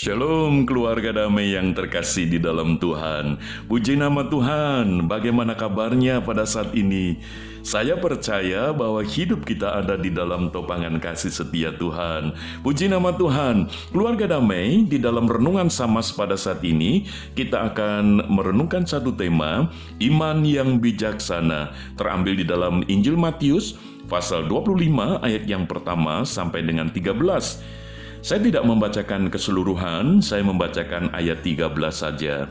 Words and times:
Shalom 0.00 0.64
keluarga 0.64 1.12
damai 1.12 1.52
yang 1.52 1.76
terkasih 1.76 2.24
di 2.24 2.40
dalam 2.40 2.80
Tuhan. 2.80 3.36
Puji 3.68 4.00
nama 4.00 4.24
Tuhan, 4.24 5.04
bagaimana 5.04 5.52
kabarnya 5.52 6.24
pada 6.24 6.48
saat 6.48 6.72
ini? 6.72 7.20
Saya 7.60 8.00
percaya 8.00 8.72
bahwa 8.72 9.04
hidup 9.04 9.44
kita 9.44 9.76
ada 9.76 10.00
di 10.00 10.08
dalam 10.08 10.48
topangan 10.48 10.96
kasih 11.04 11.28
setia 11.28 11.76
Tuhan. 11.76 12.32
Puji 12.64 12.88
nama 12.88 13.12
Tuhan 13.12 13.68
Keluarga 13.92 14.40
damai, 14.40 14.88
di 14.88 14.96
dalam 14.96 15.28
renungan 15.28 15.68
Samas 15.68 16.08
pada 16.16 16.32
saat 16.32 16.64
ini 16.64 17.04
Kita 17.36 17.68
akan 17.68 18.24
merenungkan 18.32 18.88
satu 18.88 19.12
tema 19.12 19.68
Iman 20.00 20.48
yang 20.48 20.80
bijaksana 20.80 21.76
Terambil 22.00 22.40
di 22.40 22.48
dalam 22.48 22.80
Injil 22.88 23.20
Matius 23.20 23.76
Pasal 24.08 24.48
25 24.48 25.20
ayat 25.20 25.44
yang 25.44 25.68
pertama 25.68 26.24
sampai 26.24 26.64
dengan 26.64 26.88
13 26.88 27.80
saya 28.20 28.40
tidak 28.44 28.64
membacakan 28.68 29.32
keseluruhan, 29.32 30.20
saya 30.20 30.44
membacakan 30.44 31.08
ayat 31.16 31.40
13 31.40 31.72
saja. 31.92 32.48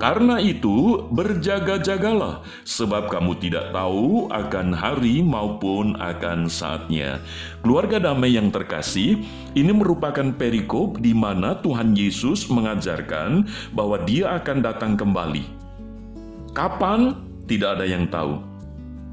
Karena 0.00 0.40
itu, 0.40 1.08
berjaga-jagalah, 1.12 2.40
sebab 2.64 3.12
kamu 3.12 3.36
tidak 3.36 3.68
tahu 3.68 4.32
akan 4.32 4.72
hari 4.72 5.20
maupun 5.20 5.92
akan 6.00 6.48
saatnya. 6.48 7.20
Keluarga 7.60 8.00
damai 8.00 8.32
yang 8.32 8.48
terkasih, 8.48 9.20
ini 9.52 9.72
merupakan 9.76 10.32
perikop 10.32 11.04
di 11.04 11.12
mana 11.12 11.60
Tuhan 11.60 11.92
Yesus 11.92 12.48
mengajarkan 12.48 13.44
bahwa 13.76 14.00
Dia 14.08 14.40
akan 14.40 14.64
datang 14.64 14.96
kembali. 14.96 15.44
Kapan? 16.56 17.20
Tidak 17.44 17.68
ada 17.76 17.84
yang 17.84 18.08
tahu. 18.08 18.40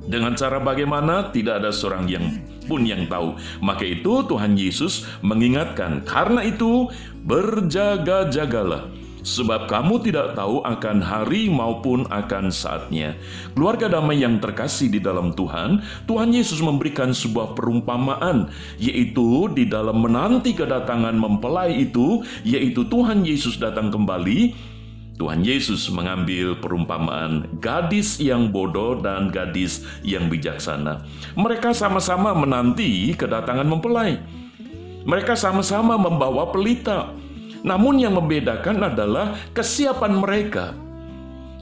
Dengan 0.07 0.39
cara 0.39 0.63
bagaimana 0.63 1.35
tidak 1.35 1.59
ada 1.59 1.71
seorang 1.75 2.07
yang 2.07 2.31
pun 2.67 2.83
yang 2.83 3.07
tahu. 3.07 3.39
Maka 3.63 3.87
itu 3.87 4.27
Tuhan 4.27 4.59
Yesus 4.59 5.07
mengingatkan, 5.23 6.03
karena 6.03 6.43
itu 6.43 6.91
berjaga-jagalah. 7.23 8.91
Sebab 9.27 9.67
kamu 9.67 10.07
tidak 10.07 10.39
tahu 10.39 10.63
akan 10.63 11.03
hari 11.03 11.51
maupun 11.51 12.07
akan 12.07 12.47
saatnya. 12.47 13.11
Keluarga 13.51 13.91
damai 13.91 14.23
yang 14.23 14.39
terkasih 14.39 14.87
di 14.87 15.03
dalam 15.03 15.35
Tuhan, 15.35 15.83
Tuhan 16.07 16.31
Yesus 16.31 16.63
memberikan 16.63 17.11
sebuah 17.11 17.51
perumpamaan, 17.51 18.47
yaitu 18.79 19.51
di 19.51 19.67
dalam 19.67 19.99
menanti 19.99 20.55
kedatangan 20.55 21.11
mempelai 21.19 21.75
itu, 21.75 22.23
yaitu 22.47 22.87
Tuhan 22.87 23.27
Yesus 23.27 23.59
datang 23.59 23.91
kembali, 23.91 24.55
Tuhan 25.17 25.41
Yesus 25.41 25.89
mengambil 25.89 26.53
perumpamaan 26.61 27.49
gadis 27.57 28.21
yang 28.21 28.53
bodoh 28.53 29.01
dan 29.01 29.33
gadis 29.33 29.81
yang 30.05 30.29
bijaksana. 30.29 31.01
Mereka 31.33 31.73
sama-sama 31.73 32.37
menanti 32.37 33.17
kedatangan 33.17 33.65
mempelai. 33.65 34.21
Mereka 35.09 35.33
sama-sama 35.33 35.97
membawa 35.97 36.53
pelita. 36.53 37.09
Namun 37.65 37.97
yang 37.97 38.13
membedakan 38.13 38.93
adalah 38.93 39.33
kesiapan 39.57 40.13
mereka. 40.21 40.77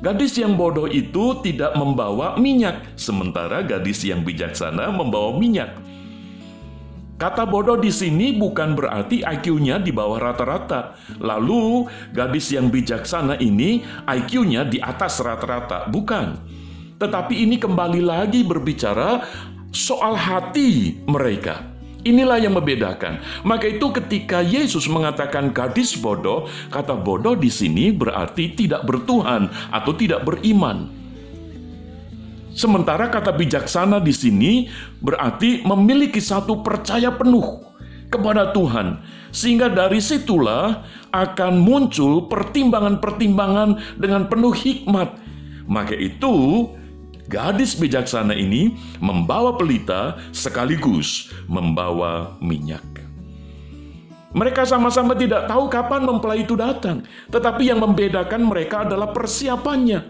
Gadis 0.04 0.36
yang 0.36 0.60
bodoh 0.60 0.92
itu 0.92 1.40
tidak 1.40 1.72
membawa 1.80 2.36
minyak, 2.36 2.84
sementara 3.00 3.64
gadis 3.64 4.04
yang 4.04 4.28
bijaksana 4.28 4.92
membawa 4.92 5.32
minyak. 5.40 5.72
Kata 7.16 7.48
bodoh 7.48 7.80
di 7.80 7.88
sini 7.96 8.36
bukan 8.36 8.76
berarti 8.76 9.24
IQ-nya 9.24 9.80
di 9.80 9.96
bawah 9.96 10.20
rata-rata. 10.20 11.00
Lalu, 11.24 11.88
gadis 12.12 12.52
yang 12.52 12.68
bijaksana 12.68 13.40
ini 13.40 13.88
IQ-nya 14.04 14.68
di 14.68 14.84
atas 14.84 15.24
rata-rata. 15.24 15.88
Bukan. 15.88 16.36
Tetapi 17.00 17.48
ini 17.48 17.56
kembali 17.56 18.04
lagi 18.04 18.44
berbicara 18.44 19.24
soal 19.72 20.20
hati 20.20 21.00
mereka. 21.08 21.64
Inilah 22.04 22.36
yang 22.36 22.60
membedakan. 22.60 23.24
Maka 23.48 23.72
itu 23.72 23.96
ketika 23.96 24.44
Yesus 24.44 24.84
mengatakan 24.92 25.56
gadis 25.56 25.96
bodoh, 25.96 26.52
kata 26.68 27.00
bodoh 27.00 27.40
di 27.40 27.48
sini 27.48 27.96
berarti 27.96 28.60
tidak 28.60 28.84
bertuhan 28.84 29.48
atau 29.72 29.96
tidak 29.96 30.28
beriman. 30.28 31.05
Sementara 32.56 33.12
kata 33.12 33.36
bijaksana 33.36 34.00
di 34.00 34.16
sini 34.16 34.72
berarti 35.04 35.68
memiliki 35.68 36.24
satu 36.24 36.64
percaya 36.64 37.12
penuh 37.12 37.60
kepada 38.08 38.56
Tuhan, 38.56 39.04
sehingga 39.36 39.68
dari 39.68 40.00
situlah 40.00 40.88
akan 41.12 41.60
muncul 41.60 42.32
pertimbangan-pertimbangan 42.32 44.00
dengan 44.00 44.32
penuh 44.32 44.56
hikmat. 44.56 45.20
Maka 45.68 46.00
itu, 46.00 46.72
gadis 47.28 47.76
bijaksana 47.76 48.32
ini 48.32 48.72
membawa 49.04 49.60
pelita 49.60 50.16
sekaligus 50.32 51.36
membawa 51.52 52.40
minyak. 52.40 52.88
Mereka 54.32 54.64
sama-sama 54.64 55.12
tidak 55.12 55.52
tahu 55.52 55.68
kapan 55.68 56.08
mempelai 56.08 56.48
itu 56.48 56.56
datang, 56.56 57.04
tetapi 57.36 57.68
yang 57.68 57.84
membedakan 57.84 58.48
mereka 58.48 58.88
adalah 58.88 59.12
persiapannya, 59.12 60.08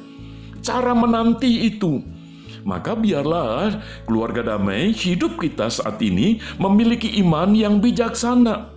cara 0.62 0.94
menanti 0.94 1.70
itu 1.74 2.15
maka 2.66 2.98
biarlah 2.98 3.78
keluarga 4.10 4.58
damai 4.58 4.90
hidup 4.90 5.38
kita 5.38 5.70
saat 5.70 6.02
ini 6.02 6.42
memiliki 6.58 7.22
iman 7.22 7.54
yang 7.54 7.78
bijaksana, 7.78 8.74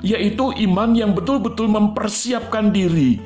yaitu 0.00 0.56
iman 0.64 0.96
yang 0.96 1.12
betul-betul 1.12 1.68
mempersiapkan 1.68 2.72
diri 2.72 3.20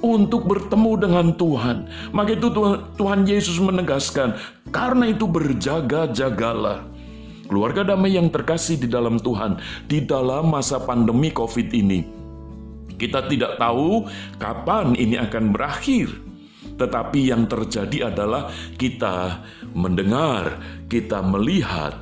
untuk 0.00 0.46
bertemu 0.46 0.92
dengan 0.96 1.26
Tuhan. 1.34 1.90
Maka 2.14 2.38
itu 2.38 2.48
Tuhan 2.96 3.26
Yesus 3.26 3.58
menegaskan, 3.58 4.38
karena 4.70 5.10
itu 5.10 5.26
berjaga-jagalah. 5.26 6.86
Keluarga 7.50 7.82
damai 7.82 8.14
yang 8.14 8.30
terkasih 8.30 8.78
di 8.78 8.86
dalam 8.86 9.18
Tuhan, 9.18 9.58
di 9.90 10.06
dalam 10.06 10.54
masa 10.54 10.78
pandemi 10.78 11.34
COVID 11.34 11.74
ini, 11.74 12.06
kita 12.94 13.26
tidak 13.26 13.58
tahu 13.58 14.06
kapan 14.38 14.94
ini 14.94 15.18
akan 15.18 15.50
berakhir. 15.50 16.29
Tetapi 16.80 17.28
yang 17.28 17.44
terjadi 17.44 18.08
adalah 18.08 18.48
kita 18.80 19.44
mendengar, 19.76 20.56
kita 20.88 21.20
melihat 21.20 22.00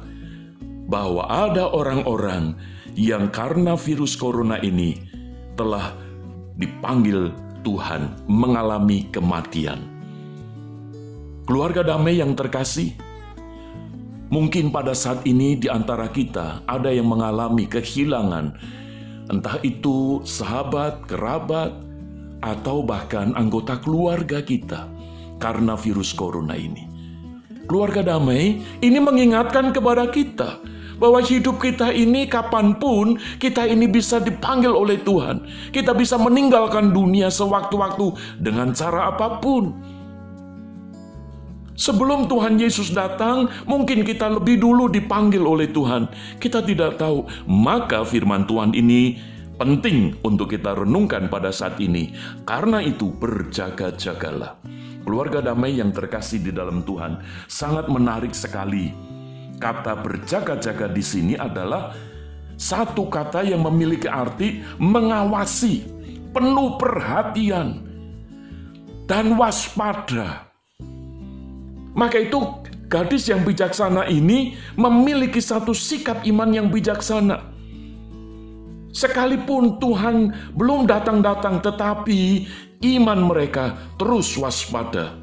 bahwa 0.86 1.26
ada 1.26 1.66
orang-orang 1.66 2.54
yang 2.94 3.26
karena 3.34 3.74
virus 3.74 4.14
corona 4.14 4.62
ini 4.62 5.02
telah 5.58 5.90
dipanggil 6.54 7.34
Tuhan 7.66 8.22
mengalami 8.30 9.10
kematian. 9.10 9.82
Keluarga 11.42 11.82
damai 11.82 12.22
yang 12.22 12.38
terkasih, 12.38 12.94
mungkin 14.30 14.70
pada 14.70 14.94
saat 14.94 15.26
ini 15.26 15.58
di 15.58 15.66
antara 15.66 16.06
kita 16.06 16.62
ada 16.70 16.92
yang 16.94 17.10
mengalami 17.10 17.66
kehilangan, 17.66 18.54
entah 19.26 19.58
itu 19.66 20.22
sahabat, 20.22 21.02
kerabat, 21.10 21.87
atau 22.42 22.82
bahkan 22.86 23.34
anggota 23.34 23.78
keluarga 23.82 24.42
kita 24.42 24.86
karena 25.42 25.74
virus 25.78 26.14
corona 26.14 26.54
ini. 26.54 26.86
Keluarga 27.68 28.00
damai 28.16 28.64
ini 28.80 28.98
mengingatkan 28.98 29.76
kepada 29.76 30.08
kita 30.08 30.56
bahwa 30.98 31.22
hidup 31.22 31.62
kita 31.62 31.94
ini 31.94 32.26
kapan 32.26 32.74
pun 32.76 33.16
kita 33.38 33.64
ini 33.64 33.86
bisa 33.86 34.18
dipanggil 34.18 34.74
oleh 34.74 34.98
Tuhan. 35.04 35.46
Kita 35.70 35.94
bisa 35.94 36.18
meninggalkan 36.18 36.90
dunia 36.90 37.30
sewaktu-waktu 37.30 38.40
dengan 38.42 38.74
cara 38.74 39.14
apa 39.14 39.38
pun. 39.38 39.72
Sebelum 41.78 42.26
Tuhan 42.26 42.58
Yesus 42.58 42.90
datang, 42.90 43.46
mungkin 43.62 44.02
kita 44.02 44.26
lebih 44.26 44.58
dulu 44.58 44.90
dipanggil 44.90 45.46
oleh 45.46 45.70
Tuhan. 45.70 46.10
Kita 46.42 46.58
tidak 46.66 46.98
tahu, 46.98 47.22
maka 47.46 48.02
firman 48.02 48.50
Tuhan 48.50 48.74
ini 48.74 49.14
penting 49.58 50.14
untuk 50.22 50.54
kita 50.54 50.78
renungkan 50.78 51.26
pada 51.26 51.50
saat 51.50 51.76
ini. 51.82 52.14
Karena 52.46 52.80
itu 52.80 53.10
berjaga-jagalah. 53.10 54.62
Keluarga 55.02 55.42
damai 55.42 55.76
yang 55.76 55.90
terkasih 55.90 56.40
di 56.40 56.52
dalam 56.54 56.86
Tuhan 56.86 57.18
sangat 57.50 57.90
menarik 57.90 58.32
sekali. 58.32 58.94
Kata 59.58 59.98
berjaga-jaga 59.98 60.86
di 60.86 61.02
sini 61.02 61.34
adalah 61.34 61.90
satu 62.54 63.10
kata 63.10 63.42
yang 63.42 63.66
memiliki 63.66 64.06
arti 64.06 64.62
mengawasi, 64.78 65.82
penuh 66.30 66.78
perhatian, 66.78 67.82
dan 69.10 69.34
waspada. 69.34 70.46
Maka 71.98 72.22
itu 72.22 72.38
gadis 72.86 73.26
yang 73.26 73.42
bijaksana 73.42 74.06
ini 74.06 74.54
memiliki 74.78 75.42
satu 75.42 75.74
sikap 75.74 76.22
iman 76.22 76.54
yang 76.54 76.70
bijaksana 76.70 77.57
Sekalipun 78.98 79.78
Tuhan 79.78 80.34
belum 80.58 80.90
datang-datang, 80.90 81.62
tetapi 81.62 82.50
iman 82.98 83.30
mereka 83.30 83.78
terus 83.94 84.34
waspada. 84.34 85.14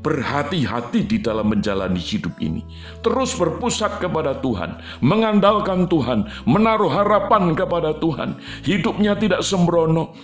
Berhati-hati 0.00 1.04
di 1.04 1.20
dalam 1.20 1.52
menjalani 1.52 2.00
hidup 2.00 2.32
ini, 2.40 2.64
terus 3.04 3.36
berpusat 3.36 4.00
kepada 4.00 4.40
Tuhan, 4.40 4.80
mengandalkan 5.04 5.84
Tuhan, 5.92 6.24
menaruh 6.48 6.88
harapan 6.88 7.52
kepada 7.52 8.00
Tuhan. 8.00 8.40
Hidupnya 8.64 9.12
tidak 9.16 9.44
sembrono, 9.44 10.16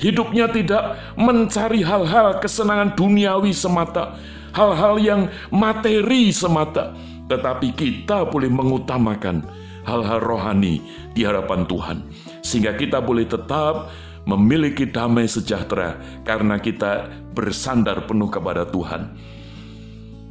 hidupnya 0.00 0.48
tidak 0.48 0.96
mencari 1.20 1.84
hal-hal 1.84 2.40
kesenangan 2.40 2.96
duniawi 2.96 3.52
semata, 3.52 4.16
hal-hal 4.56 4.96
yang 4.96 5.28
materi 5.52 6.32
semata, 6.32 6.96
tetapi 7.28 7.72
kita 7.72 8.28
boleh 8.28 8.48
mengutamakan 8.52 9.44
hal-hal 9.84 10.20
rohani 10.20 10.82
di 11.12 11.24
hadapan 11.24 11.64
Tuhan. 11.68 11.98
sehingga 12.40 12.72
kita 12.72 13.04
boleh 13.04 13.28
tetap 13.28 13.92
memiliki 14.24 14.88
damai 14.88 15.28
sejahtera 15.28 16.00
karena 16.24 16.56
kita 16.56 17.08
bersandar 17.36 18.08
penuh 18.08 18.32
kepada 18.32 18.68
Tuhan. 18.68 19.12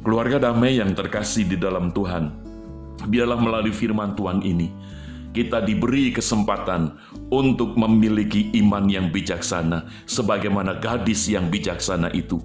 Keluarga 0.02 0.50
damai 0.50 0.80
yang 0.80 0.90
terkasih 0.96 1.46
di 1.46 1.54
dalam 1.54 1.94
Tuhan, 1.94 2.32
biarlah 3.06 3.38
melalui 3.38 3.70
firman 3.70 4.16
Tuhan 4.18 4.42
ini 4.42 4.68
kita 5.30 5.62
diberi 5.62 6.10
kesempatan 6.10 6.98
untuk 7.30 7.78
memiliki 7.78 8.50
iman 8.58 8.90
yang 8.90 9.14
bijaksana, 9.14 9.86
sebagaimana 10.06 10.82
gadis 10.82 11.30
yang 11.30 11.46
bijaksana 11.46 12.10
itu, 12.10 12.42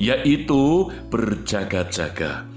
yaitu 0.00 0.88
berjaga-jaga. 1.12 2.48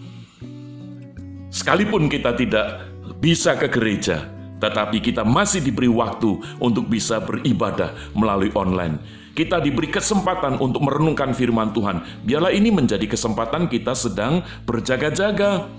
Sekalipun 1.49 2.07
kita 2.07 2.37
tidak 2.39 2.88
bisa 3.19 3.56
ke 3.60 3.68
gereja, 3.68 4.27
tetapi 4.63 5.04
kita 5.04 5.27
masih 5.27 5.60
diberi 5.63 5.92
waktu 5.92 6.39
untuk 6.63 6.88
bisa 6.88 7.19
beribadah 7.19 7.95
melalui 8.16 8.51
online. 8.56 9.00
Kita 9.36 9.63
diberi 9.63 9.88
kesempatan 9.88 10.60
untuk 10.60 10.83
merenungkan 10.83 11.31
firman 11.31 11.71
Tuhan. 11.71 12.04
Biarlah 12.27 12.51
ini 12.51 12.75
menjadi 12.75 13.07
kesempatan 13.07 13.71
kita 13.71 13.95
sedang 13.95 14.44
berjaga-jaga 14.68 15.69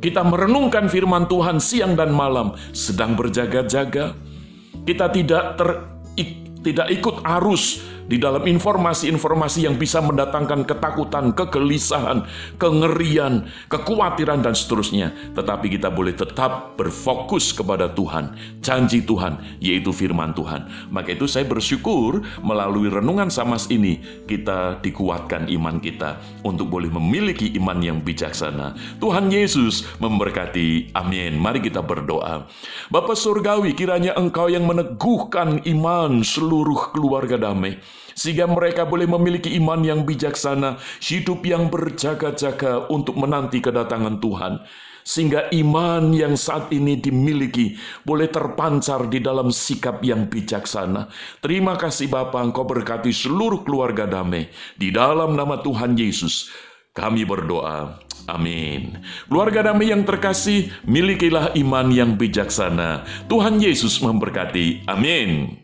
kita 0.00 0.24
merenungkan 0.24 0.88
firman 0.88 1.28
Tuhan 1.28 1.60
siang 1.60 1.92
dan 1.92 2.08
malam, 2.08 2.56
sedang 2.72 3.12
berjaga-jaga. 3.12 4.16
Kita 4.88 5.12
tidak 5.12 5.60
ter, 5.60 5.68
tidak 6.64 6.88
ikut 6.88 7.20
arus 7.20 7.84
di 8.10 8.18
dalam 8.18 8.42
informasi-informasi 8.42 9.70
yang 9.70 9.78
bisa 9.78 10.02
mendatangkan 10.02 10.66
ketakutan, 10.66 11.30
kegelisahan, 11.30 12.26
kengerian, 12.58 13.46
kekhawatiran, 13.70 14.42
dan 14.42 14.58
seterusnya. 14.58 15.14
Tetapi 15.38 15.70
kita 15.78 15.94
boleh 15.94 16.18
tetap 16.18 16.74
berfokus 16.74 17.54
kepada 17.54 17.86
Tuhan, 17.94 18.34
janji 18.58 19.06
Tuhan, 19.06 19.38
yaitu 19.62 19.94
firman 19.94 20.34
Tuhan. 20.34 20.66
Maka 20.90 21.14
itu 21.14 21.30
saya 21.30 21.46
bersyukur 21.46 22.26
melalui 22.42 22.90
renungan 22.90 23.30
samas 23.30 23.70
ini, 23.70 24.02
kita 24.26 24.82
dikuatkan 24.82 25.46
iman 25.46 25.78
kita 25.78 26.18
untuk 26.42 26.66
boleh 26.66 26.90
memiliki 26.90 27.54
iman 27.62 27.78
yang 27.78 28.02
bijaksana. 28.02 28.74
Tuhan 28.98 29.30
Yesus 29.30 29.86
memberkati. 30.02 30.90
Amin. 30.98 31.38
Mari 31.38 31.62
kita 31.62 31.78
berdoa. 31.78 32.50
Bapak 32.90 33.14
Surgawi, 33.14 33.70
kiranya 33.70 34.18
Engkau 34.18 34.50
yang 34.50 34.66
meneguhkan 34.66 35.62
iman 35.62 36.26
seluruh 36.26 36.90
keluarga 36.90 37.38
damai 37.38 37.78
sehingga 38.14 38.44
mereka 38.50 38.84
boleh 38.84 39.06
memiliki 39.08 39.54
iman 39.56 39.80
yang 39.80 40.04
bijaksana, 40.04 40.76
hidup 41.00 41.44
yang 41.46 41.72
berjaga-jaga 41.72 42.90
untuk 42.92 43.16
menanti 43.16 43.62
kedatangan 43.62 44.20
Tuhan. 44.20 44.60
Sehingga 45.00 45.48
iman 45.56 46.12
yang 46.12 46.36
saat 46.36 46.68
ini 46.76 47.00
dimiliki 47.00 47.72
boleh 48.04 48.28
terpancar 48.28 49.08
di 49.08 49.24
dalam 49.24 49.48
sikap 49.48 50.04
yang 50.04 50.28
bijaksana. 50.28 51.08
Terima 51.40 51.80
kasih 51.80 52.12
Bapa, 52.12 52.44
Engkau 52.44 52.68
berkati 52.68 53.08
seluruh 53.08 53.64
keluarga 53.64 54.04
damai. 54.04 54.52
Di 54.76 54.92
dalam 54.92 55.32
nama 55.32 55.56
Tuhan 55.64 55.96
Yesus, 55.96 56.52
kami 56.92 57.24
berdoa. 57.24 57.96
Amin. 58.28 59.00
Keluarga 59.26 59.72
damai 59.72 59.90
yang 59.90 60.04
terkasih, 60.04 60.68
milikilah 60.84 61.56
iman 61.56 61.88
yang 61.88 62.20
bijaksana. 62.20 63.08
Tuhan 63.26 63.56
Yesus 63.58 63.98
memberkati. 64.04 64.84
Amin. 64.84 65.56